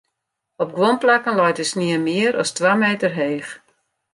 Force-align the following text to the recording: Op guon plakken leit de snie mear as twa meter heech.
Op 0.63 0.71
guon 0.77 0.97
plakken 1.03 1.35
leit 1.39 1.55
de 1.59 1.67
snie 1.71 1.97
mear 2.07 2.33
as 2.41 2.49
twa 2.57 2.71
meter 2.83 3.11
heech. 3.19 3.51